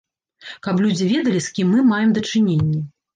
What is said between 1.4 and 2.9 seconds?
з кім мы маем дачыненні.